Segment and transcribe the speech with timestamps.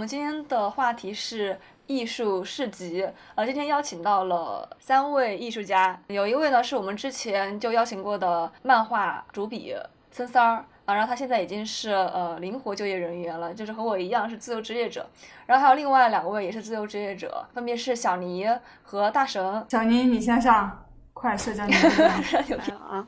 [0.00, 9.76] 我们今天的话题是艺术市集，呃，今天邀请到了三位艺术家，有一位呢是我们之前就邀请过的漫画主笔
[10.10, 15.06] 森三儿，啊，然后他现在已经是呃灵活就业人员了，就是和我一样是自由职业者，
[15.44, 18.48] 然后还有另外两位也是自由职业者，分别是小尼
[18.82, 19.66] 和大神。
[19.68, 20.82] 小尼，你先上，
[21.12, 23.06] 快社交 你好啊，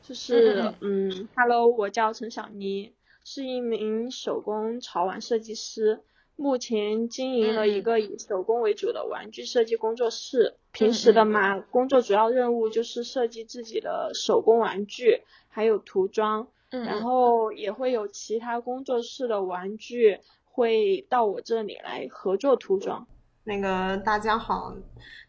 [0.00, 2.94] 就是嗯，Hello，我叫陈小妮，
[3.24, 6.04] 是一名手工潮玩设计师。
[6.40, 10.54] 目前经营了一个以手工为主的玩具设计工作室。
[10.70, 16.46] 平时的嘛，工作主要任务就是设计自己的手工玩具，还有涂装。
[16.70, 23.08] 然后也会有其他工作室的玩具会到我这里来合作涂装。
[23.48, 24.70] 那个大家好，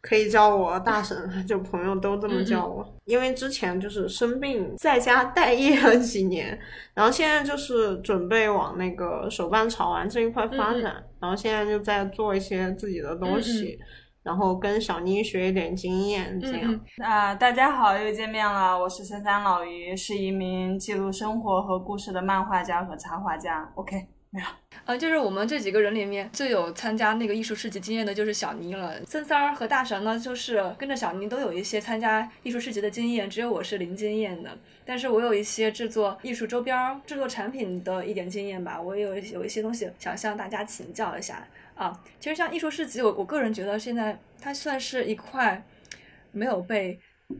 [0.02, 2.86] 可以叫我大神，就朋友都这么叫我。
[3.05, 6.60] 因为之前就是生病在家待业了几年，
[6.94, 13.80] 然后现在就是准备往那个手办潮玩这一块发展，然后现在就在做一些自己的东西，
[14.22, 16.77] 然后跟小妮学一点经验，这样。
[17.02, 23.71] 啊，大家好，又见面了，我是三三老于，是一名记录生活和故事的漫画家和插画家。
[23.76, 24.18] OK。
[24.32, 24.46] 没有，
[24.85, 29.04] 呃，就是我们这几个人里面最有参加那个艺术市集经验的，就是小妮了。
[29.05, 34.55] 森三儿和大神呢，就是跟着小妮都有一些参加艺术市集的经验，只有我是零经验的。
[34.86, 41.99] 但是我有一些制作艺术周边、制作产品的一点经验吧，我有有一些东西想向大家请教一下啊。
[42.20, 45.66] 其实像艺术市集，我我个人觉得现在它算是一块
[46.32, 46.99] 没有被。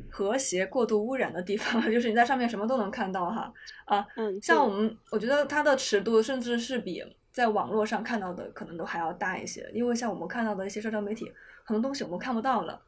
[0.09, 3.52] 和谐过度污染的地方， 就是你在上面什么都能看到哈。
[3.86, 11.31] 啊，嗯，像我们，我觉得它的尺度甚至是比在网络上看到的可能都还要大一些，因为像我们看到的一些社交媒体，
[11.64, 12.80] 很多东西我们看不到了，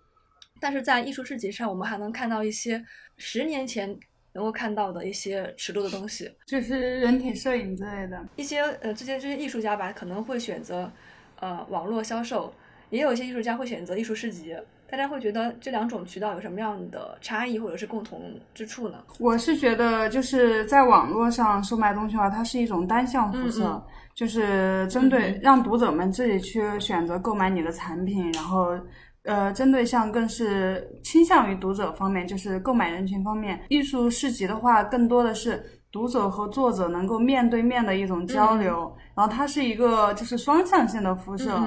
[0.60, 2.84] 但是在艺术市集上，我们还能看到一些
[3.18, 3.98] 十年前
[4.34, 6.62] 能够看到的一些尺度的东西，就。
[6.62, 10.92] 是人体摄影之类的，一些呃这些这些艺术家吧，可能会选择
[11.40, 12.54] 呃网络销售，
[12.90, 14.56] 也有一些艺术家会选择艺术市集。
[14.92, 18.98] 大家会觉得这两种渠道有什么样的差异或者是共同之处呢？
[19.20, 23.82] 我是觉得就是在网络上售卖东西的话，它是一种单向辐射，
[24.14, 28.78] 就是针对让读者们自己去选择购买你的产品，然后
[29.24, 33.58] 呃针对项更是倾向于读者方面，就是购买人群方面。
[33.70, 41.58] 艺术市集的话，更多的是读者和作者能够面对面的一种交流，然后它是一个就是双向性的辐射，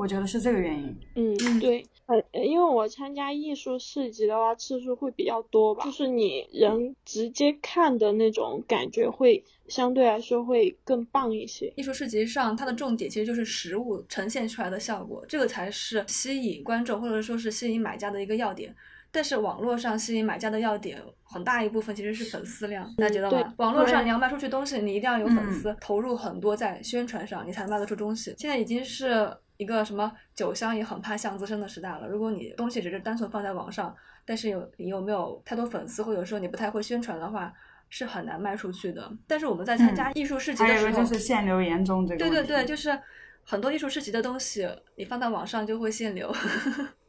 [0.00, 0.96] 我觉得是这个原因。
[1.14, 1.84] 嗯，对。
[2.06, 11.72] 呃，因为我参加艺术市集的话，次数会比较多吧，就是你人直接看的那种感觉会相对来说会更棒一些。
[11.76, 18.74] 艺术市集上，它的重点其实就是实物呈现出来的效果，这个才是吸引观众或者说是吸引买家的一个要点。
[19.12, 23.54] 但是网络上吸引买家的要点，很大一部分其实是粉丝量，大家觉得吗？
[23.56, 28.34] 网络上你要卖出去东西，你一定要有粉丝投入很多在宣传上，你才能卖得出东西。
[28.38, 29.32] 现在已经是。
[29.60, 32.08] 一个什么酒香也很怕巷子深的时代了。
[32.08, 33.94] 如果你东西只是单纯放在网上，
[34.24, 37.52] 但是有你有没有太多粉丝，或者说你不太会宣传的话，
[37.90, 39.12] 是很难卖出去的。
[39.26, 42.18] 但是我们在参加艺术市集的时候，就是限流严重这个。
[42.18, 42.98] 对对对，就是
[43.44, 44.66] 很多艺术市集的东西，
[44.96, 46.34] 你放到网上就会限流，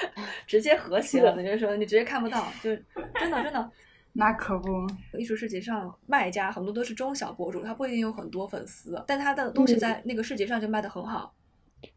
[0.46, 1.36] 直接和谐了。
[1.42, 2.70] 就是说你直接看不到，就
[3.14, 3.70] 真的真的。
[4.18, 4.68] 那可不，
[5.18, 11.34] 艺术市集上卖家很多都是中小博主，他不一定有很多粉丝，但他的东西在那个市集上就卖的很好。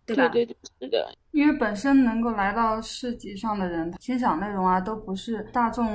[0.05, 5.87] 对对对，是的，因为本身能够来到市集上的人，欣赏内容啊，都不是大众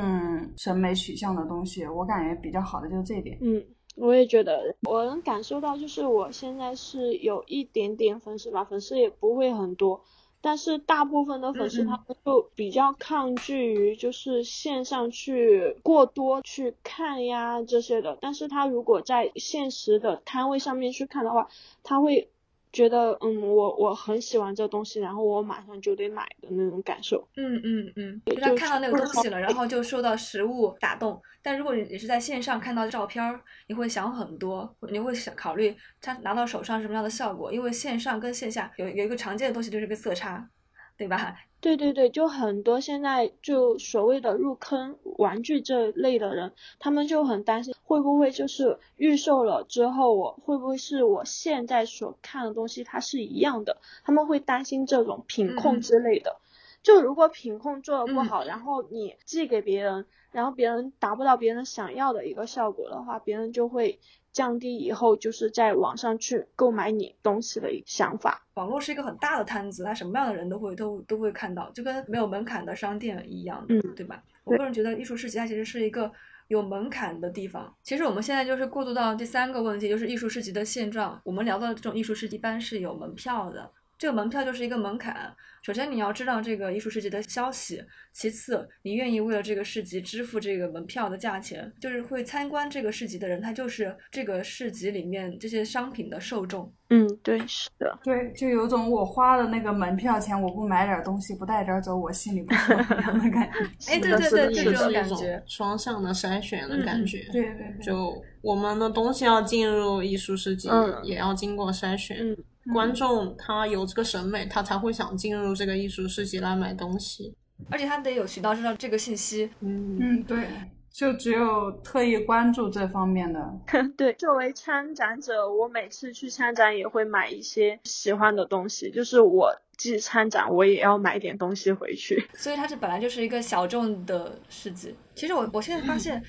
[0.56, 1.86] 审美取向的东西。
[1.86, 3.36] 我感觉比较好的就是这一点。
[3.42, 3.62] 嗯，
[3.96, 10.02] 我也觉得，我能感受到，就是我现在是有一点点粉丝吧，粉丝也不会很多，
[10.44, 21.48] 但是大部分的粉丝他们就比较抗拒于就是线上去过多去看呀这些的，但是他如果在现实的摊位上面去看的话，
[21.82, 22.28] 他会。
[22.74, 27.26] 觉得嗯，我我很喜欢这东西，然后我马上就得买的那种感受。
[27.36, 31.22] 嗯嗯嗯，就他看到那个东西了，然后就受到实物打动。
[31.40, 40.50] 但如果你是在线上看到照片儿，你会想很多，你会想考虑它拿到手上什么样的效果，因为线上跟线下有有一个常见的东西就是个色差，
[40.96, 41.36] 对吧？
[41.60, 53.78] 对对对，就很多现在就所谓的入坑玩具这类的人，他们就很担心会不会就是预售了之后，我会不会是我现在所看的东西它是一样的？
[54.04, 56.36] 他们会担心这种品控之类的。
[56.82, 63.98] 就如果品控做的不好，然后你寄给别人，然后别人达不到别人想要的一个效果的话，别人就会。
[64.34, 68.44] 降低以后就是在网上去购买你东西的一想法。
[68.54, 74.22] 网络是一个很大的摊子，它什么样的人都会都都会看到，就跟没有门槛的商店一样，嗯，对吧？
[74.42, 76.12] 我个人觉得艺术市集它其实是一个
[76.48, 77.74] 有门槛的地方。
[77.82, 81.18] 其实我们现在就是过渡到第三个问题，就是艺术市集的现状。
[81.24, 83.70] 我们聊到的这种艺术市集，一般是有门票的。
[84.04, 85.34] 这个门票就是一个门槛。
[85.62, 96.70] 首先你要知道这个艺术市集的消息，其次你愿意为了这个市集支付这个门票的价钱，就是会参观这个市集的人，他就是这个市集里面这些商品的受众。
[96.90, 103.58] 嗯，对，是的，对，就有种我花了那个门票钱，我不买点东西，不带点走，我心里不舒服一样的感觉。
[103.90, 107.26] 哎，对对对，这种感觉，双向的筛选的感觉。
[107.32, 110.68] 对对对，就我们的东西要进入艺术市集，
[111.04, 112.36] 也要经过筛选。
[112.72, 117.34] 观众他有这个审美，他才会想进入这个艺术市集来买东西，
[117.70, 119.50] 而且他得有渠道知道这个信息。
[119.60, 120.46] 嗯嗯，对，
[120.90, 123.58] 就只有特意关注这方面的。
[123.96, 132.26] 对，作为参展者，我每次去参展也会买一些喜欢的东西，就是我既参展，我也要买点东西回去。
[132.34, 134.94] 所以它这本来就是一个小众的市集。
[135.14, 136.22] 其实我我现在发现，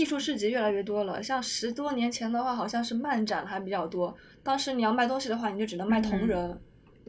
[0.00, 1.22] 艺术市集越来越多了。
[1.22, 4.16] 像十多年前的话，好像是漫展还比较多。
[4.42, 6.58] 当时你要卖东西的话，你就只能卖同人，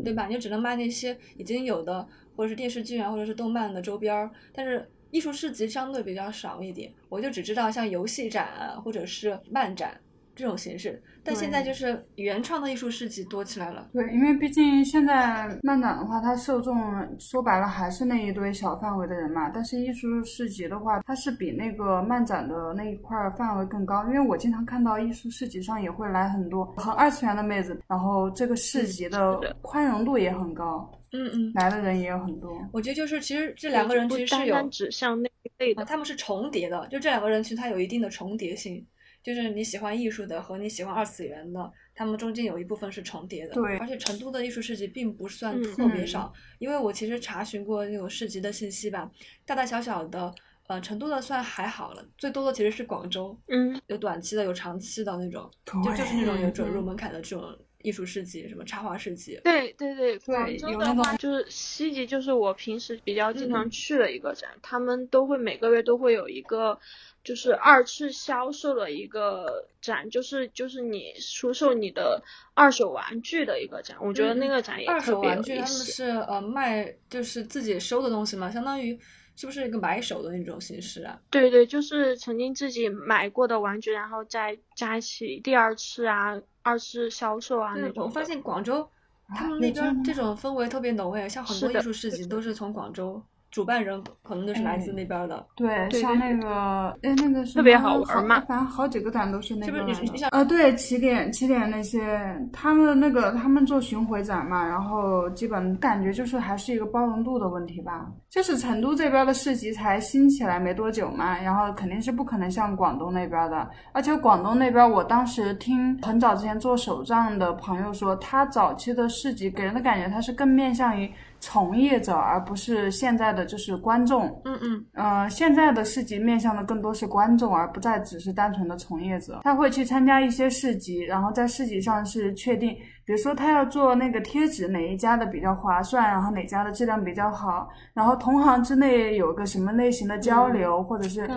[0.04, 0.28] 对吧？
[0.28, 2.06] 你就只能卖那些已经有的，
[2.36, 4.30] 或者是电视剧啊，或者是动漫的周边儿。
[4.52, 9.98] 但是艺术市集相对比较少一点，我就只知道像游戏展啊，或者是漫展。
[10.36, 13.90] 这种形式，但现在就是原创的艺术市集多起来了。
[13.94, 16.76] 对，因为毕竟现在漫展的话，它受众
[17.20, 19.50] 说白了还是那一堆小范围的人嘛。
[19.50, 24.04] 但是艺术市集的话，它是比那个漫展的那一块范围更高。
[24.06, 30.90] 因为我经常看到艺术市集上也会来很多很二次元的妹子，然后这个市集的宽容度也很高。
[31.14, 32.58] 嗯嗯，来的人也有很多。
[32.72, 36.88] 我觉得就是其实这两个人其实是有指向那一类的，他们是重叠的。
[36.88, 38.84] 就这两个人其实他有一定的重叠性。
[39.24, 43.54] 就是你喜欢艺术的和你喜欢二次元的，他们中间有一部分是重叠的。
[43.54, 49.12] 对，而且成都的艺术市集并不算特别少，因为我其实查询过那种市集的信息吧，
[49.46, 50.34] 大大小小的，
[50.68, 55.48] 呃，成都的算还好了，最多的其实是广州，嗯，有短期的，有长期的那种，
[55.84, 59.40] 就就是那种有准入门槛的这种艺术市集，什么插画市集。
[59.44, 66.80] 对对对，广州的话就是西集，就是我平时比较经常去的一个展，他们都会每个月都会有一个。
[67.24, 72.24] 就是二次销售的一个展，就是就是你出售你的
[72.56, 75.50] 二手玩具的一个展，我觉得那个展也特别有意思。
[75.50, 79.00] 他们是呃卖就是自己收的东西嘛，相当于
[79.36, 81.20] 是不是一个买手的那种形式啊？
[81.30, 88.06] 对对，就是曾经自己买过的玩具，然后再加起第二次啊，二次销售啊那种。
[88.06, 88.90] 我发现广州
[89.36, 93.24] 他们那边这种氛围特别浓诶，像很多艺术市集都是从广州。
[93.52, 99.86] 主办人可能都是来自那边的，对，像那个，哎，那个是特别好玩嘛，反正好几个展都是那个，
[100.32, 102.18] 呃，对，起点起点那些，
[102.54, 121.12] 他们那个他们做巡回展嘛，然后基本感觉就是还是一个包容度的问题吧，就是成都这边的市集才兴起来没多久嘛，然后肯定是不可能像广东那边的，而且广东那边我当时听很早之前做手账的朋友说，他早期的市集给人的感觉他是更面向于。
[121.42, 124.28] 从业者，而不是现在的就是观众。
[124.46, 124.86] 嗯嗯。
[124.94, 129.42] 呃，现在的市集面向的更多是观众，而不再只是单纯的从业者。
[129.44, 132.74] 他会去参加一些市集，然后在市集上是确定，
[133.04, 141.28] 比如说他要做那个贴纸，哪一家的比较划算，然后哪家的质量比较好，然后同行之内有个什么类型的交流，或者是。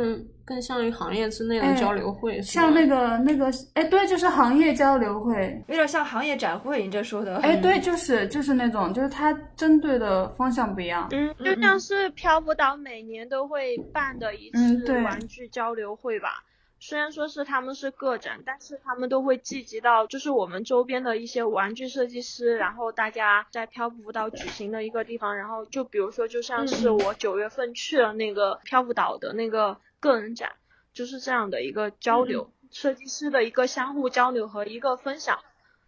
[0.44, 7.38] 更像于行业之内的交流会，像那个那个，哎，对，就是行业交流会，有点像行业展会，你这说的。
[7.38, 11.08] 哎，对，就是就是那种，就是它针对的方向不一样。
[11.12, 16.44] 嗯，就像是漂浮岛每年都会办的一次玩具交流会吧。
[16.78, 29.78] 虽然说是他们是个展，但是他们都会聚集到就是我们周边的一些玩具设计师，然后大家在漂浮岛举行的一个地方，然后就比如说就像是我九月份去了那个漂浮岛的那个。
[30.04, 30.52] 个人展
[30.92, 35.38] 就是这样的一个交流，设计师的一个相互交流和一个分享，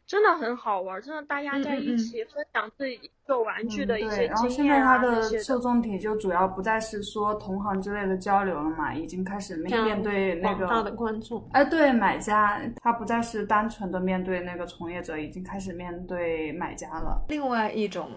[0.06, 11.46] 真的很好玩，真的大家在一起分享自己做玩具的一些经验啊然后现在它的受众体就主要不再是说同行之类的交流了嘛，已经开始面面对那个大的观众。
[11.52, 17.22] 哎，对，买家他不再是单纯的面对那个从业者，已经开始面对买家了。
[17.28, 18.10] 另外一种。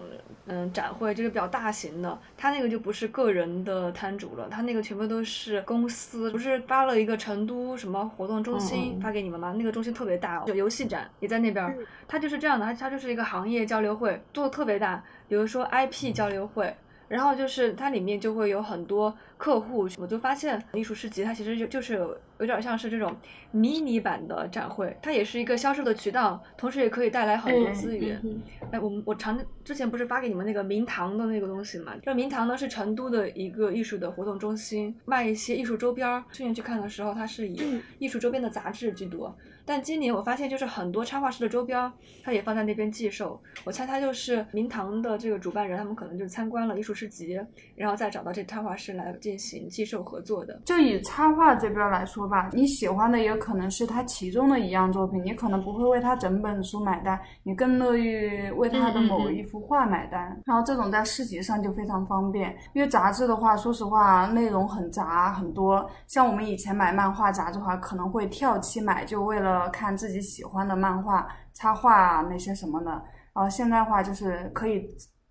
[0.46, 9.54] 嗯，展会就是比较大型的，他那个就不是个人的摊主了，他那个全部都是公司，不是发了一个成都什么活动中心发给你们吗？
[9.56, 11.76] 那个中心特别大，有游戏展也在那边，
[12.08, 16.74] 它就是这样的，它它就是一个行业交流会，做的特别大，比如说 IP 交流会，
[17.10, 21.94] 然后就是它里面就会有很多客户，我就发现艺术市集它其实就就是
[22.38, 23.12] 有点像是这种
[23.50, 28.20] 迷你版的展会，它也是一个销售的渠道，同时也可以带来很多资源。
[28.22, 28.40] 嗯
[28.70, 31.92] 哎，我们我常之前不是发给你们那个明堂的那个东西嘛？
[32.00, 36.22] 这明堂呢是成都的一个艺术的活动中心，卖一些艺术周边儿。
[36.30, 39.36] 去年去看的时候，它是以嗯艺术周边的杂志居多。
[39.70, 41.92] 但今年我发现，就是很多插画师的周边儿，
[42.24, 43.40] 它也放在那边寄售。
[43.64, 47.40] 我猜他就是明堂的这个主办人，他们可能就是参观了艺术市集，
[47.76, 50.60] 然后再找到这插画师来进行寄售合作的。
[50.64, 60.36] 就以插画这边来说吧，你喜欢的也可能是他其中的一样作品，你可能不会为他整本书买单，你更乐于为他的某一幅画买单。
[60.46, 65.88] 然后这种在市集上就非常方便，因为杂志的话，说实话内容很杂很多。
[66.08, 72.90] 像我们以前买漫画杂志的话，可能会跳期买，就为了看自己喜欢的漫画、插画啊那些什么的。
[73.32, 74.84] 然后现在的话就是可以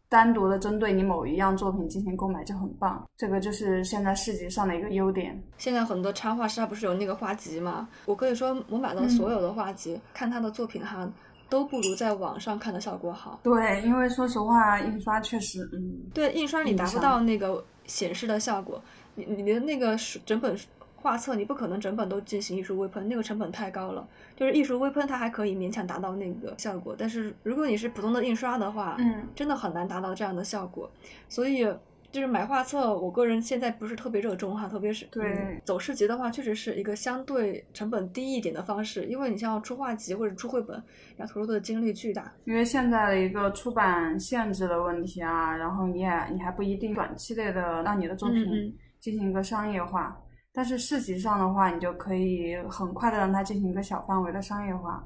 [0.07, 3.05] 单独的针对你某一样作品进行购买，就很棒。
[3.17, 5.39] 这个就是现在市集上的一个优点。
[5.57, 7.87] 现在很多插画师他不是有那个画集嘛？
[8.05, 11.07] 我可以说我买到所有的画集，看他的作品哈，
[11.49, 13.39] 都不如在网上看的效果好。
[13.43, 18.81] 对，因为说实话，印刷确实，嗯，对，印刷你达不到那个显示的效果，
[19.13, 20.57] 你你的那个书整本
[21.01, 24.07] 画册，你不可能整本都进行艺术微喷，那个成本太高了。
[24.35, 30.89] 就是艺术微喷，它还可以勉强达到那个效果，但是如果你是普通的印刷的话，嗯真的很难达到这样的效果。
[31.27, 31.65] 所以
[32.11, 40.81] 就是买画册，我个人现在不是特别热衷哈，特别是对嗯走市集的话，确实是一个相对成本低一点的方式，因为你像出画集或者出绘本，
[41.17, 42.33] 要投入的精力巨大。
[42.45, 50.19] 因为现在的一个出版限制的问题啊，然后你也你还不一定短期内的让你的作品进行一个商业化，
[50.53, 55.03] 但是市集上的话，你就可以很快的让它进行一个小范围的商业化，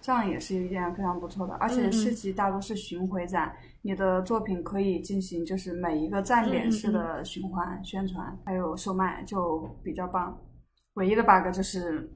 [0.00, 1.54] 这样也是一件非常不错的。
[1.54, 10.38] 而且市集大多是巡回展，你的作品可以进行就是每一个站点式嗯的循环、宣传，还有售卖，就比较棒。
[10.94, 12.06] 唯一的 bug 就是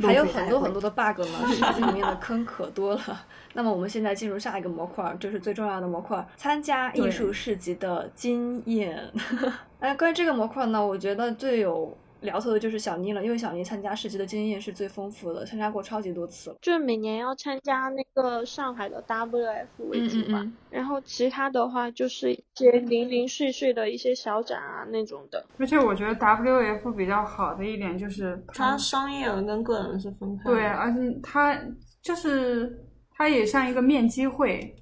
[0.00, 3.24] 还有很多很多的 bug 呢，市集里面的坑可多了。
[3.52, 9.00] 那么我们现在进入下一个模块，就是最重要的模块——参加艺术市集的经验。
[9.78, 16.56] 哎，关于这个模块呢，我觉得最有聊头的就是小妮了，因为小妮参加市集的经验是最丰富的，参加过超级多次了。
[16.62, 25.44] 就是每年要参加那个上海的 WF 为主吧，嗯嗯然后其他的话就是一些零零碎碎的一些小展啊那种的。
[25.58, 30.56] 而且我觉得 WF 比较好的一点就是它商业跟个人是分开的。
[30.56, 31.58] 对，而且它
[32.02, 34.74] 就是它也像一个面基会，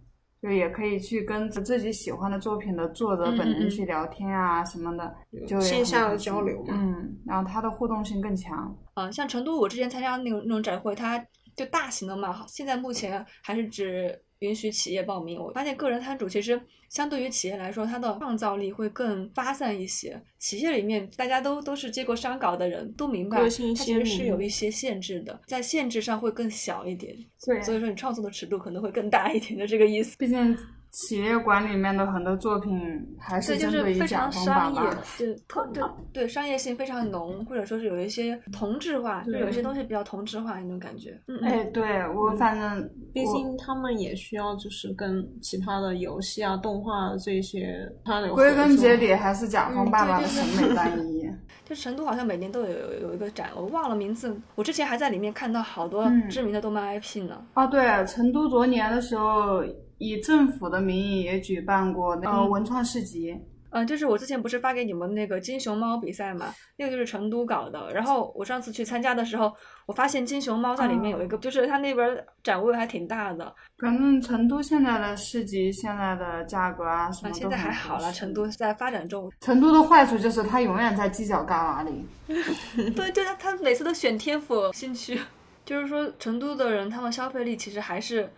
[0.45, 5.17] 就也可以去跟自己喜欢的作品的作者本人嗯去聊天啊什么的，
[5.49, 8.77] 就线下的交流嘛嗯，然后它的互动性更强。
[8.93, 11.19] 嗯、像成都，我之前参加那种那种展会，它
[11.57, 15.41] 就大型的嘛，现在目前还是只允许企业报名。
[15.41, 20.21] 我发现个人摊主其实相对于企业来说，它的创造力会更发散一些。
[20.39, 27.17] 企业里面大家都都是接过商稿的人，都明白它其实是有一些限制的，在限制上会更小一点。
[27.45, 30.17] 对所以说你创作的尺度可能会更大一点的这个意思。
[30.19, 30.57] 毕竟
[30.95, 32.73] 企业馆里面的很多作品
[33.19, 35.83] 还对，就针是非对于甲方常商业爸爸。，对特对
[36.13, 41.21] 对商业性非常浓，或者说是有一些同质化，就有一些东西比较同质化那种感觉。
[41.27, 41.49] 嗯嗯。
[41.49, 41.85] 哎，对
[42.15, 51.24] 我反正毕竟他们也需要就是跟其他的游戏啊、动画这些，它有归根结底还是甲方嗯爸爸的审美 单一。
[51.65, 54.37] 就成都好像每年都有有有一个展，我忘了名字。
[54.55, 57.45] 我之前还在里面看到好多嗯知名的动漫 IP 呢。
[57.55, 59.65] 哦，对，成都昨年的时候
[59.99, 63.37] 以政府的名义也举办过那个嗯文创市集。
[63.75, 67.91] 嗯，就是我之前不是发给你们那个金熊猫比赛嘛，那个就是成都搞的。
[67.93, 69.53] 然后我上次去参加的时候，
[69.87, 73.53] 我发现金熊猫在里面有一个，就是它那边展位还挺大的。
[73.79, 79.29] 反正成都现在的市集现在的价格啊什啊，么现在还好了，成都在发展中。
[79.41, 82.07] 成都的坏处就是它永远在犄角旮旯里。
[82.95, 85.21] 对对，他他每次都选天府新区，
[85.67, 88.31] 就是说成都的人他们消费力其实还是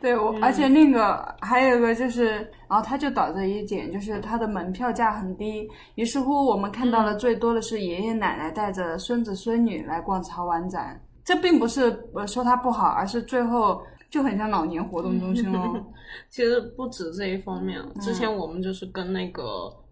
[0.00, 2.32] 对我，而且那个还有一个就是，
[2.68, 11.00] 然后它就导致一点，就是它的门票价很低，于是乎我们看到的最多的是爷爷奶奶带着孙子孙女来逛潮玩展。
[11.24, 15.82] 这并不是呃说它不好，而是最后就很像老年活动中心哦。
[16.30, 19.42] 其实不止这一方面，之前我们就是跟那个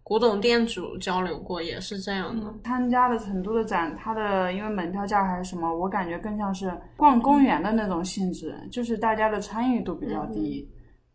[0.05, 2.55] 古董店主交流过，也是这样的。
[2.63, 10.71] 参加的成都的展，它的因为门票价还是什么，我感觉更像是逛公园的那种性质，就是大家的参与度比较低。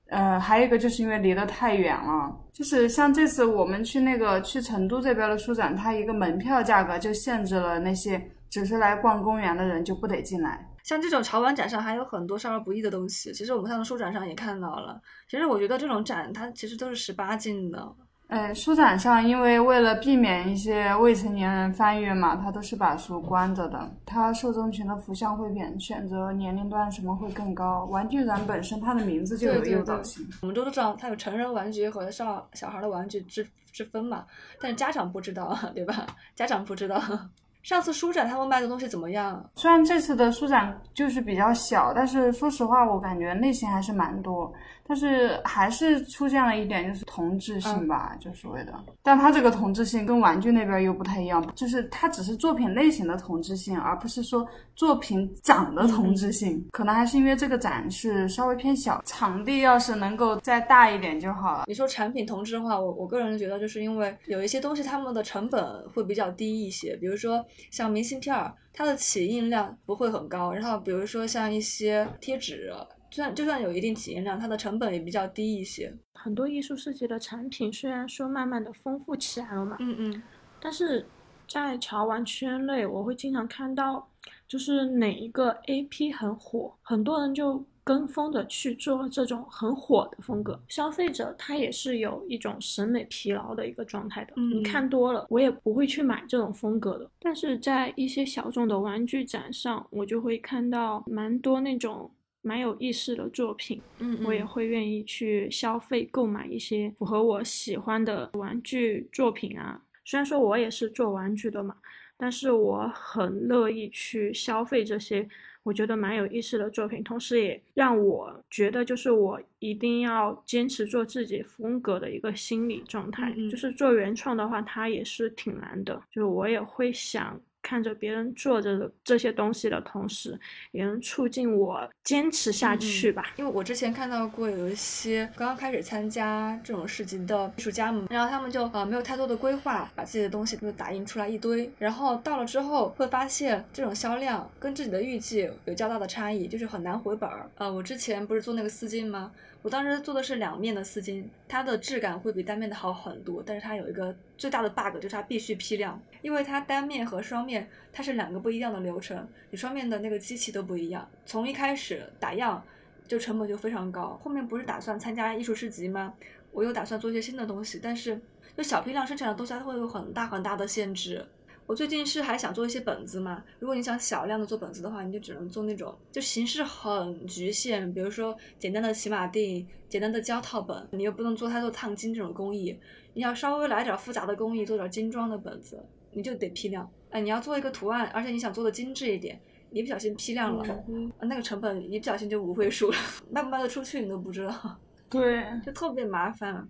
[0.07, 8.19] 呃，还有一个就是因为离得太远了，就是像这次我们去那个去成都这边的书展，它一个门票价格就限制了那些
[8.49, 10.67] 只是来逛公园的人就不得进来。
[10.83, 14.99] 像这种潮玩展上还有很多少儿不宜的东西，其实我们上次书展上也看到了。
[15.29, 17.87] 其实我觉得这种展它其实都是十八禁的，
[18.29, 23.91] 呃，书展上，因为为了避免一些未成年人翻阅嘛，它都是把书关着的。
[24.05, 27.85] 它受众群的浮像会变选择年龄段什么会更高？
[27.85, 30.23] 玩具展本身它的名字就有诱导性。
[30.43, 34.23] 我们都知道它有成人玩具和少小孩的玩具之之分嘛，
[34.61, 36.05] 但是家长不知道，对吧？
[36.35, 37.01] 家长不知道。
[37.63, 39.43] 上次书展他们卖的东西怎么样？
[39.55, 44.53] 虽然这次的书展就是比较小，但是说实话，我感觉类型还是蛮多。
[44.89, 48.73] 但是还是出现了一点，就是同质性吧，就所谓的。
[49.03, 54.43] 但它这个同质性跟玩具那边又不太一样，就是它只是作品类型的同质性，而不是说
[54.75, 56.67] 作品长的同质性。
[56.71, 61.65] 可能还是因为这个展是稍微偏小，场地要是能够再大一点就好了。
[61.67, 72.73] 你说产品同质化，我我个人觉得就是因为有一些东西它们的成本会比较低一些，比如说像明信片儿，它的起印量不会很高，然后比如说像一些贴纸。
[73.09, 75.93] 就算就算有一定体验量，它的成本也比较低一些。
[76.13, 80.23] 很多艺术设计的产品虽然说慢慢的丰富起来了嘛，嗯嗯，
[80.59, 81.05] 但是
[81.47, 84.07] 在潮玩圈内，我会经常看到，
[84.47, 90.61] 就是哪一个 AP 很火，很多人就跟风的去做这种很火的风格。
[90.67, 97.09] 消费者他也是有一种审美疲劳的一个状态的，你看多了，我也不会去买这种风格的。
[97.19, 102.11] 但是在一些小众的玩具展上，我就会看到蛮多那种。
[102.41, 109.81] 蛮有意思的作品，嗯，我也会愿意去消费购买一些符合我喜欢的玩具作品啊。
[110.05, 111.75] 虽然说我也是做玩具的嘛，
[112.17, 115.27] 但是我很乐意去消费这些
[115.63, 123.31] 我觉得蛮有意思的作品，同时也让我觉得就是我一定要坚持做自己风格的一个心理状态。
[123.51, 127.39] 就是做原创的话，它也是挺难的，就是我也会想。
[127.69, 130.35] 看着别人做着这些东西的同时，
[130.71, 133.23] 也能促进我坚持下去吧。
[133.37, 147.47] 因为我之前看到过有一些刚刚开始参加这种市集的艺术家们，然后他们就呃没有太多的规划，把自己的东西就打印出来一堆，然后到了之后会发现这种销量跟自己的预计有较大的差异，就是很难回本儿。
[147.59, 149.31] 呃，我之前不是做那个丝巾吗？
[149.61, 162.63] 我当时做的是两面的丝巾，它的质感会比单面的好很多，但是它有一个最大的 bug，就是它必须批量，因为它单面和双面它是两个不一样的流程，你双面的那个机器都不一样，从一开始打样
[163.05, 164.17] 就成本就非常高。
[164.23, 166.13] 后面不是打算参加艺术市集吗？
[166.51, 168.19] 我又打算做一些新的东西，但是
[168.55, 171.25] 就小批量生产的东西它会有很大很大的限制。
[171.69, 182.75] 我最近是还想做一些本子嘛，如果你想小量的做本子的话，你就只能做那种就形式很局限，比如说简单的骑马定、简单的胶套本，你又不能做太多烫金这种工艺，
[183.13, 185.79] 你要稍微来点复杂的工艺，做点精装的本子，
[186.13, 186.89] 你就得批量。
[187.11, 190.83] 哎，你要做一个图案，而且你想做的精致一点，一不小心批量了，
[191.21, 192.97] 那个成本一不小心就五位数了，
[193.29, 196.67] 卖不卖得出去你都不知道，对，就特别麻烦。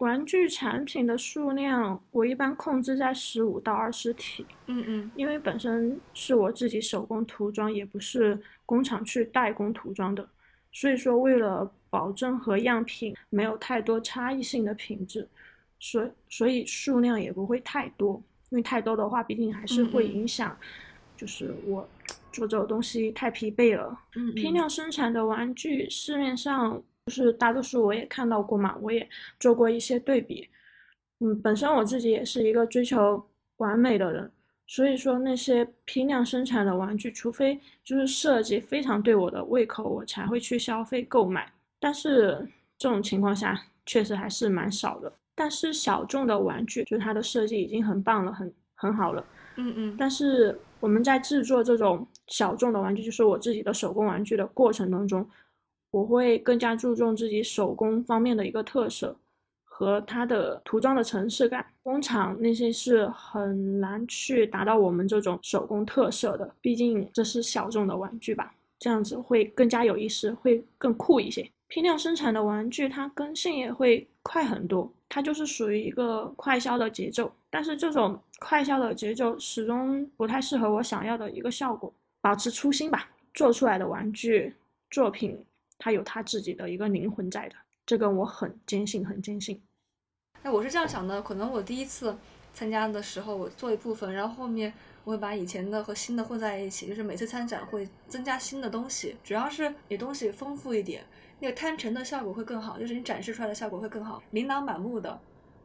[0.00, 4.46] 玩具产品的数量，我一般控制在十五到二十体。
[4.66, 10.26] 嗯嗯，因为本身是我自己手工涂装，也不是工厂去代工涂装的，
[10.72, 15.28] 所以说为了保证和样品没有太多差异性的品质，
[15.78, 18.22] 所所以数量也不会太多。
[18.48, 20.56] 因为太多的话，毕竟还是会影响，
[21.14, 21.86] 就是我
[22.32, 24.00] 做这个东西太疲惫了。
[24.16, 26.82] 嗯，批量生产的玩具市面上。
[27.06, 29.08] 就是大多数我也看到过嘛，我也
[29.38, 30.48] 做过一些对比。
[31.20, 33.22] 嗯，本身我自己也是一个追求
[33.56, 34.30] 完美的人，
[34.66, 41.52] 所以说那些批量生产的玩具，除非就是设计非常对我的胃口，我才会去消费购买。
[41.78, 45.12] 但是这种情况下确实还是蛮少的。
[45.34, 49.24] 但是小众的玩具，就是它的设计已经很棒了，很很好了。
[49.56, 49.96] 嗯嗯。
[49.98, 55.28] 但是我们在制作这种小众的玩具，就是我自己的手工玩具的过程当中。
[55.90, 59.16] 我会更加注重自己手工方面的一个特色
[59.64, 61.66] 和它的涂装的层次感。
[61.82, 68.54] 工厂那些是很难去达到我们这种手工特色的，毕竟这是小众的玩具吧。
[68.78, 71.46] 这样子会更加有意思，会更酷一些。
[71.68, 77.30] 批量生产的玩具，它更新也会快很多，它就是属于一个快销的节奏。
[77.50, 81.92] 但是这种快销的节奏始终不太适合我想要的一个效果。
[82.20, 84.54] 保持初心吧，做出来的玩具
[84.90, 85.38] 作品。
[85.80, 89.60] 他有他自己的一个灵魂在的，这个我很坚信，很坚信。
[90.42, 92.14] 那，我是这样想的，可能我第一次
[92.52, 94.72] 参加的时候，我做一部分，然后后面
[95.04, 101.02] 我会把以前的和新的混在一起，就是每次参展会增加新的东西，主要是你东西丰富一点，
[101.38, 105.18] 那个摊陈的效果会更好，就是你展示出来的效果会更好，琳琅满目的。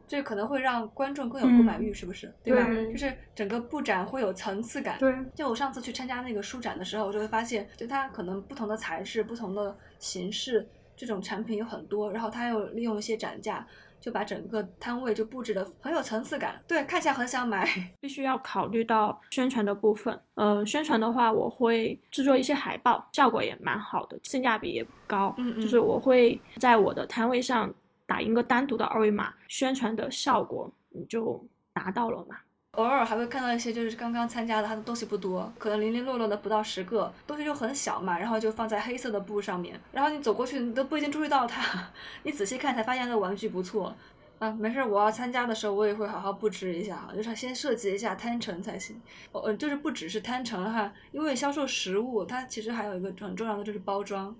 [0.06, 2.32] 这可能会让观众更有购买欲，是不是？
[2.44, 2.66] 对吧？
[2.92, 4.98] 就是整个布展会有层次感。
[4.98, 5.14] 对。
[5.34, 10.66] 就我上次去参加那个书展的时候，我就会发现，就它可能不同的材质、不同的形式，
[10.96, 12.10] 这种产品有很多。
[12.12, 13.66] 然后它又利用一些展架，
[14.00, 17.68] 就把整个摊位就布置的很有层次感，对，看起来很想买。
[18.00, 25.34] 必须要考虑到宣传的部分，呃，宣传的话，我会制作一些海报，效果也蛮好的，性价比也高。
[25.38, 27.72] 嗯嗯，就是我会在我的摊位上
[28.06, 32.36] 打印个单独的二维码，宣传的效果你就达到了嘛。
[32.72, 41.88] 偶尔还会看到一些就是刚刚参加的，他的东西不多，可能零零落落的不到十个，东西就很小嘛，然后就放在黑色的布上面，然后你走过去你都不一定注意到它，
[42.22, 43.96] 你仔细看才发现那个玩具不错。
[44.38, 49.00] 啊，没事，我要参加的时候我也会好好布置一下哈，就是先设计一下摊陈才行。
[49.32, 54.36] 呃，就是不只是摊陈哈，因为销售实物，它其实还有一个很重要的就是包装。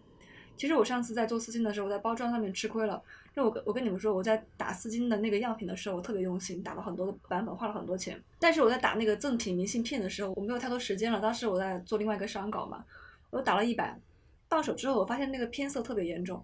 [0.54, 3.02] 其实我上次在做丝巾的时候，在包装上面吃亏了。
[3.36, 8.18] 就我我跟你们说，我在打丝巾的那个样品的时候，我特别用心，打了很多的版本，花了很多钱。
[8.38, 11.20] 但是我在打那个赠品明信片的时候，我没有太多时间了。
[11.20, 12.82] 当时我在做另外一个商稿嘛，
[13.28, 14.00] 我打了一版，
[14.48, 16.42] 到手之后我发现那个偏色特别严重，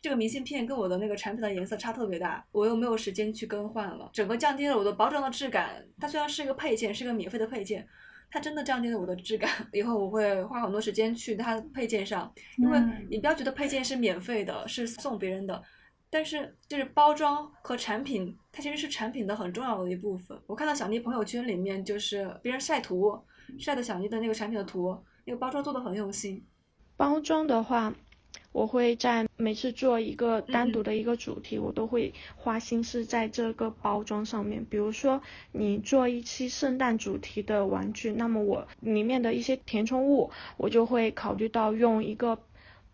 [0.00, 5.84] 这个明信片跟我的那个产品的颜色差特别大，我又没有时间去更换了，整个降低了我的包装的质感。
[5.98, 7.84] 它虽然是一个配件，是一个免费的配件。
[8.30, 12.80] 它真的降低了我的质感， 以后我会花很多时间去它配件上，因为
[13.10, 15.62] 你不要觉得配件是免费的，是送别人的，
[16.12, 20.38] 但是就是包装和产品，它其实是产品的很重要的一部分。
[20.46, 23.18] 我看到小妮朋友圈里面就是别人晒图，
[23.58, 26.44] 晒的小妮的那个产品的图，那个包装做的很用心。
[26.98, 27.94] 包装的话。
[28.52, 34.62] 我会在每次做一个单独的一个主题，我都会花心思在这个包装上面。
[34.66, 35.22] 比如说，
[35.52, 42.38] 你做一期圣诞主题的玩具，那么我里面的一些填充物，我就会考虑到用一个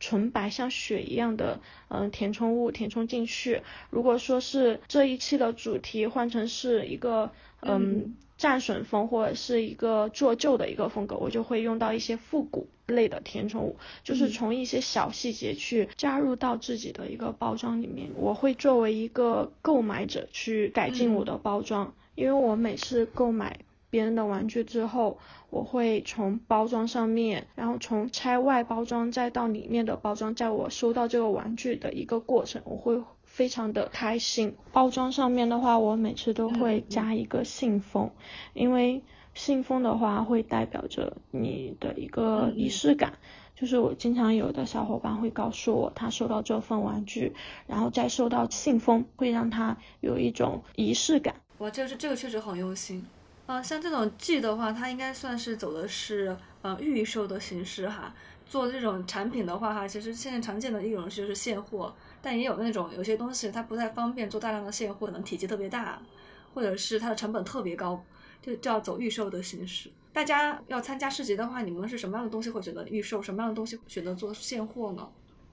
[0.01, 3.63] 纯白像雪一样的嗯填充物填充进去。
[3.91, 7.33] 如果说是这一期的主题换成是一个
[7.63, 8.15] 嗯。
[8.39, 18.11] 战损风或者是一个做旧的一个风格，我就会用到一些复古类的填充物，就是从一些小细节去加入到自己的一个包装里面。
[18.15, 23.59] 我会作为一个购买者去改进我的包装，因为我每次购买
[23.91, 25.19] 别人的玩具之后，
[25.51, 33.03] 我会从包装上面，然后从拆外包装再到里面的包装，在我收到这个玩具的一个过程，我会。
[33.31, 38.11] 非常的开心，包装上面的话，我每次都会加一个信封，
[38.53, 39.03] 因为
[39.35, 43.13] 信封的话会代表着你的一个仪式感。
[43.55, 47.35] 就是我经常有的小伙伴会告诉我，他收到这份玩具，
[47.69, 51.37] 然后再收到信封，会让他有一种仪式感。
[51.59, 53.05] 哇，这个是这个确实很用心。
[53.49, 58.15] 啊，像这种寄的话，它应该算是走的是呃预售的形式哈。
[58.45, 61.95] 做这种产品的话哈，其实现在常见的一种就是现货。
[62.21, 65.99] 但也有那种有些东西它不太方便做大量的现货，可能体积特别大，
[66.53, 68.05] 或者是它的成本特别高，
[68.43, 69.91] 就就要走预售的形式。
[70.13, 75.09] 大家要参加市集的话，你们是什么样的东西会选择预售，什么样的东西选择做现货呢？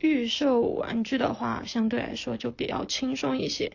[0.06, 3.72] 预售玩具的话，相对来说就比较轻松一些，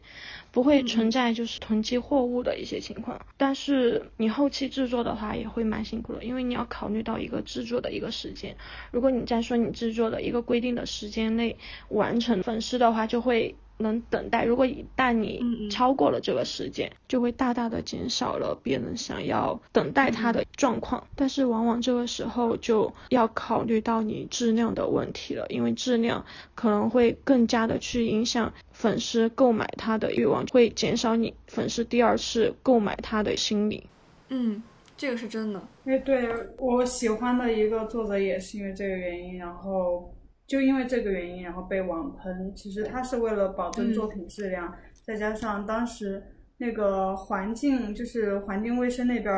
[0.50, 3.20] 不会存在就是囤积货物的一些情况。
[3.36, 8.56] 但是你后期制作的话也会蛮辛苦的，因为你要考虑到一个制作的一个时间。
[8.90, 11.56] 如果你在说你制作的一个规定的时间内
[11.88, 13.56] 完成，粉丝的话就会。
[13.80, 21.06] 能等待，如果一旦你超过了这个时间，就会大大的减少了别人想要等待他的状况。
[21.16, 33.86] 但是往往这个时候就要考虑到你质量的问题了，因为质量可能会更加的去影响粉丝购买它的欲望，会减少你粉丝第二次购买它的心理。
[34.28, 34.62] 嗯，
[34.96, 35.60] 这个是真的。
[35.84, 40.12] 哎，对我喜欢的一个作者也是因为这个原因，然后。
[40.50, 42.52] 就因为这个原因，然后被网喷。
[42.56, 44.74] 其实他是为了保证作品质量，
[45.06, 46.20] 再加上当时
[46.56, 49.32] 那个环境，就是环境卫生那边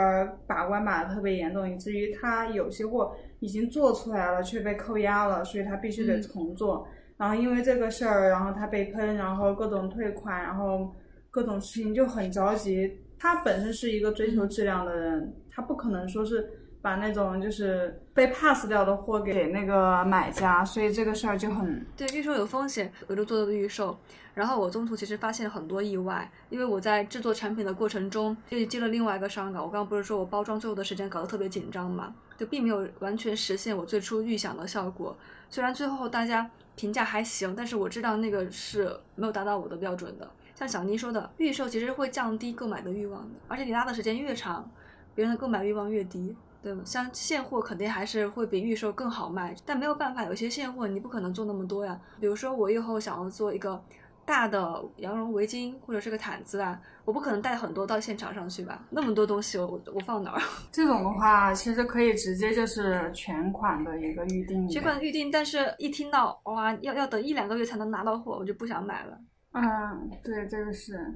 [0.46, 6.88] 把关把的特别严重，以至于他有些货已经做出来了却被扣押了，所以他必须得重做。
[7.18, 10.90] 然后因为这个事儿，然后他被喷，然后各种退款，然后
[11.31, 12.90] 各种事情就很着急。
[13.18, 16.48] 他本身是一个追求质量的人，他不可能说是。
[16.82, 23.96] 把那种就是被 pass 掉的货给那个买家，所以这个事儿就很对预售有风险，我就做的预售。
[24.34, 29.60] 然后我中途其实发现很多意外，因为我在制作产品的过程中又接了另外一个商稿。
[29.60, 35.16] 我刚刚不是说我包装最后的时间搞得特别紧张嘛，就并没有完全实现我最初预想的效果。
[35.50, 40.28] 虽然最后大家评价还行，但是我知道那个是没有达到我的标准的。
[40.54, 44.68] 像小妮说的，预售其实会降低购买的欲望的，而且你拉的时间越长，
[45.14, 46.34] 别人的购买欲望越低。
[46.62, 52.01] 对，像现货肯定还是会比预售更好卖，但没有办法，有些现货你不可能做那么多呀。
[52.20, 53.83] 比如说我以后想要做一个
[54.25, 58.85] 大的羊绒围巾或者是个毯子啊，我不可能带很多到现场上去吧？
[58.90, 60.40] 那么多东西，我我放哪儿？
[60.70, 64.68] 这种的话，其实可以直接就是全款的一个预定。
[64.68, 69.18] 全款预定，但是一听到哇要要等一两个月才能拿到货，我就不想买了。
[69.55, 71.12] 嗯，对，这个是。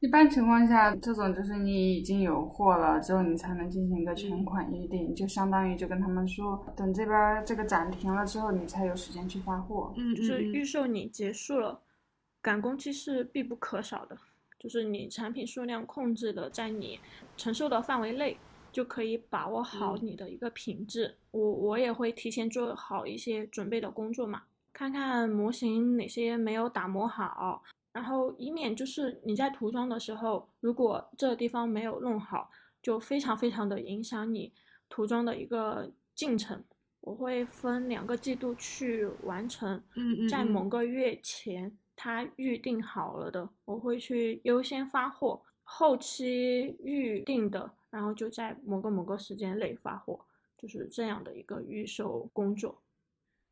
[0.00, 9.92] 一般情况下，这种就是你已经有货了之后，你才能进行一个全款预定，就相当于就跟他们说，等这边这个展停了之后，你才有时间去发货。
[9.98, 11.82] 嗯，就是预售你结束了，
[12.40, 14.16] 赶工期是必不可少的。
[14.58, 16.98] 就是你产品数量控制的在你
[17.36, 18.38] 承受的范围内，
[18.72, 21.14] 就可以把握好你的一个品质。
[21.30, 27.62] 我我也会提前做好一些准备的工作嘛，看看模型哪些没有打磨好。
[28.00, 34.54] 然后以免就是你在涂装的时候，如果这个地方没有弄好，就非常非常的影响你
[34.88, 36.64] 涂装的一个进程。
[37.02, 39.82] 我会分两个季度去完成，
[40.30, 50.18] 在某个月前它预定好了的，我会去优先发货；后期预定的，然后就在某个某个时间内发货，
[50.56, 52.80] 就是这样的一个预售工作。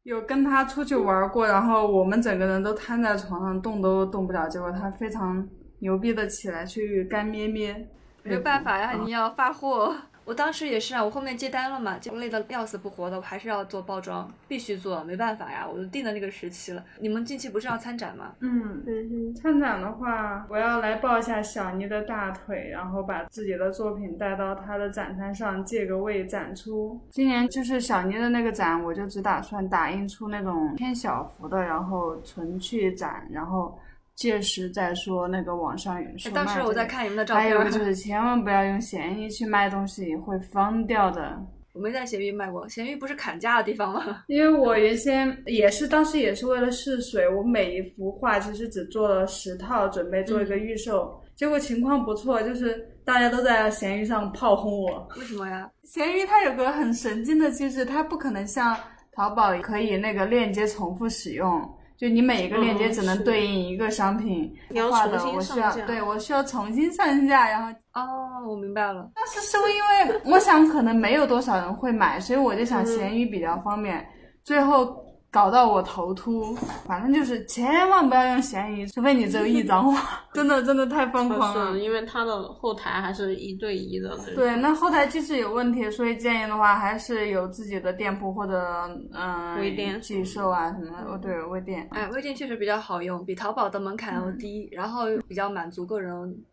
[0.04, 4.48] 有跟他出去玩过，然后我们整个人都瘫在床上，动都动不了。
[4.48, 5.46] 结果他非常
[5.80, 7.88] 牛逼的起来去干咩咩，
[8.22, 9.94] 没有办法呀，你要发货。
[10.28, 16.84] 我当时也是啊，我后面接单了嘛，就累得要死不活的，我还是要做包装，必须做，没办法呀，我都定的那个时期了。
[17.00, 18.34] 你们近期不是要参展吗？
[18.40, 27.00] 嗯，参展的话，我要来抱一下小妮的大腿，然后把自己的作品带到她的展台上借个位展出。
[27.08, 33.78] 今年就是小妮的那个展，我就只打算打印出那种偏小幅的，然后存去展，然后。
[34.18, 36.44] 届时再说那个网上售卖。
[36.44, 37.44] 到时候我再看你们的照片。
[37.44, 41.40] 还有就是千万不要用闲鱼去卖东西，会疯掉的。
[41.72, 44.22] 我没在闲鱼卖过，闲鱼不是砍价的地方吗？
[44.26, 51.16] 因为我原先也是，当时也是为了试水，我每一幅画其实只做了十套，准备做一个预售。
[51.36, 55.08] 结果情况不错，就是大家都在闲鱼上炮轰我。
[55.16, 55.70] 为什么呀？
[55.84, 58.76] 闲鱼它有个很神经的机制，它不可能像
[59.12, 61.77] 淘宝可以那个链接重复使用。
[61.98, 64.54] 就你每一个链接只能对应一个商品
[64.90, 69.10] 画的，我需要对我需要重新上架，然后哦，我明白了。
[69.14, 69.64] 但是是因
[70.12, 74.06] 为我想可能没有多少人会买，所以我就想闲鱼比较方便，
[74.44, 75.07] 最后。
[75.30, 76.54] 搞到我头秃，
[76.86, 81.78] 反正就是千万不要用闲鱼，除非你只有一张画， 真的真的太疯狂了。
[81.78, 84.16] 因为它的后台还是一对一的。
[84.34, 91.12] 对，那后台机制有问题，所以建议的话还是有自己的店铺或者嗯微店寄售啊什么的。
[91.12, 91.86] 哦，对，微店。
[91.90, 96.12] 哎，微店确实比较好用，比淘宝的门槛要低，然后比较满足个人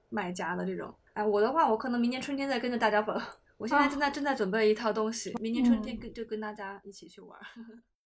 [0.10, 0.94] 卖家的这种。
[1.14, 3.16] 哎，我的话，我可能明年春天再跟着大家粉。
[3.58, 7.40] 我现在正在正在准备一套东西，明年春天跟就跟大家一起去玩。